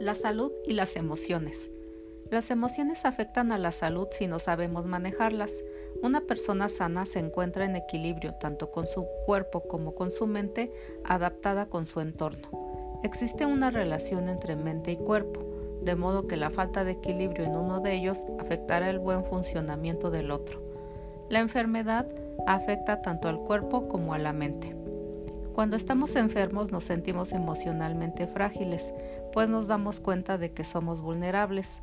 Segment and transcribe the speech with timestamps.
[0.00, 1.70] La salud y las emociones.
[2.30, 5.52] Las emociones afectan a la salud si no sabemos manejarlas.
[6.02, 10.70] Una persona sana se encuentra en equilibrio tanto con su cuerpo como con su mente,
[11.04, 12.48] adaptada con su entorno.
[13.02, 15.44] Existe una relación entre mente y cuerpo,
[15.82, 20.10] de modo que la falta de equilibrio en uno de ellos afectará el buen funcionamiento
[20.12, 20.62] del otro.
[21.28, 22.08] La enfermedad
[22.46, 24.77] afecta tanto al cuerpo como a la mente.
[25.58, 28.92] Cuando estamos enfermos nos sentimos emocionalmente frágiles,
[29.32, 31.82] pues nos damos cuenta de que somos vulnerables.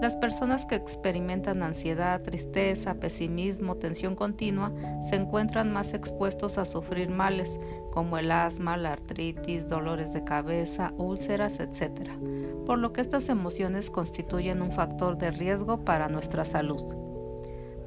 [0.00, 4.72] Las personas que experimentan ansiedad, tristeza, pesimismo, tensión continua,
[5.08, 7.60] se encuentran más expuestos a sufrir males
[7.92, 12.10] como el asma, la artritis, dolores de cabeza, úlceras, etc.
[12.66, 17.01] Por lo que estas emociones constituyen un factor de riesgo para nuestra salud.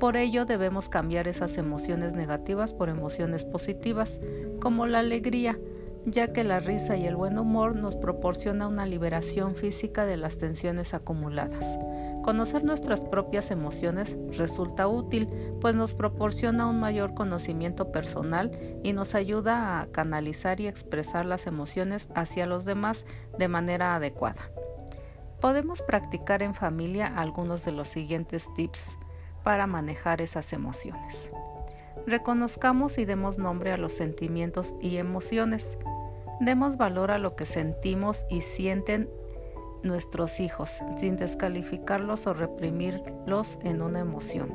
[0.05, 4.19] Por ello debemos cambiar esas emociones negativas por emociones positivas,
[4.61, 5.57] como la alegría,
[6.05, 10.37] ya que la risa y el buen humor nos proporciona una liberación física de las
[10.37, 11.65] tensiones acumuladas.
[12.23, 15.27] Conocer nuestras propias emociones resulta útil,
[15.59, 18.51] pues nos proporciona un mayor conocimiento personal
[18.83, 23.07] y nos ayuda a canalizar y expresar las emociones hacia los demás
[23.39, 24.51] de manera adecuada.
[25.41, 28.95] Podemos practicar en familia algunos de los siguientes tips
[29.45, 31.29] para manejar esas emociones.
[32.07, 35.77] Reconozcamos y demos nombre a los sentimientos y emociones.
[36.41, 39.07] Demos valor a lo que sentimos y sienten
[39.83, 44.53] nuestros hijos, sin descalificarlos o reprimirlos en una emoción.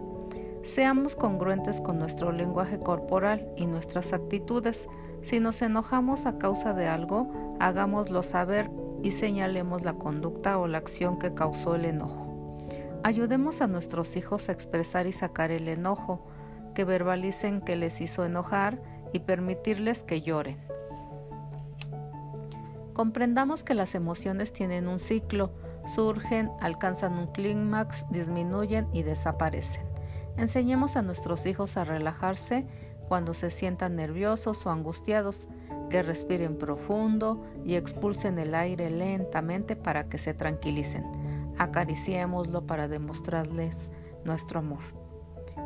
[0.65, 4.87] Seamos congruentes con nuestro lenguaje corporal y nuestras actitudes.
[5.23, 8.71] Si nos enojamos a causa de algo, hagámoslo saber
[9.03, 12.30] y señalemos la conducta o la acción que causó el enojo.
[13.03, 16.27] Ayudemos a nuestros hijos a expresar y sacar el enojo,
[16.75, 18.83] que verbalicen que les hizo enojar
[19.15, 20.59] y permitirles que lloren.
[22.93, 25.50] Comprendamos que las emociones tienen un ciclo,
[25.87, 29.82] surgen, alcanzan un clímax, disminuyen y desaparecen.
[30.37, 32.67] Enseñemos a nuestros hijos a relajarse
[33.09, 35.49] cuando se sientan nerviosos o angustiados,
[35.88, 41.19] que respiren profundo y expulsen el aire lentamente para que se tranquilicen
[41.60, 43.91] acariciémoslo para demostrarles
[44.25, 44.81] nuestro amor.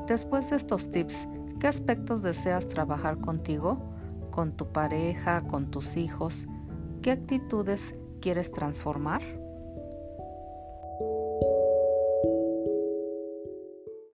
[0.09, 1.29] Después de estos tips,
[1.61, 3.79] ¿qué aspectos deseas trabajar contigo,
[4.33, 6.47] con tu pareja, con tus hijos?
[7.01, 7.81] ¿Qué actitudes
[8.21, 9.23] quieres transformar?